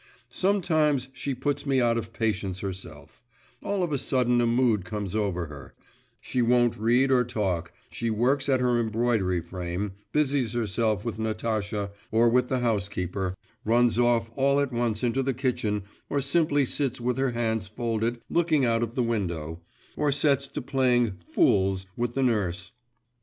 Sometimes 0.31 1.09
she 1.13 1.35
puts 1.35 1.63
me 1.67 1.79
out 1.79 1.95
of 1.95 2.11
patience 2.11 2.61
herself; 2.61 3.21
all 3.61 3.83
of 3.83 3.91
a 3.93 3.99
sudden 3.99 4.41
a 4.41 4.47
mood 4.47 4.83
comes 4.83 5.15
over 5.15 5.45
her; 5.45 5.75
she 6.19 6.41
won't 6.41 6.75
read 6.75 7.11
or 7.11 7.23
talk, 7.23 7.71
she 7.91 8.09
works 8.09 8.49
at 8.49 8.61
her 8.61 8.79
embroidery 8.79 9.41
frame, 9.41 9.91
busies 10.11 10.53
herself 10.53 11.05
with 11.05 11.19
Natasha, 11.19 11.91
or 12.09 12.27
with 12.29 12.49
the 12.49 12.61
housekeeper, 12.61 13.35
runs 13.63 13.99
off 13.99 14.31
all 14.35 14.59
at 14.59 14.73
once 14.73 15.03
into 15.03 15.21
the 15.21 15.35
kitchen, 15.35 15.83
or 16.09 16.19
simply 16.19 16.65
sits 16.65 16.99
with 16.99 17.17
her 17.17 17.33
hands 17.33 17.67
folded 17.67 18.19
looking 18.27 18.65
out 18.65 18.81
of 18.81 18.95
the 18.95 19.03
window, 19.03 19.61
or 19.95 20.11
sets 20.11 20.47
to 20.47 20.63
playing 20.63 21.19
'fools' 21.27 21.85
with 21.95 22.15
the 22.15 22.23
nurse. 22.23 22.71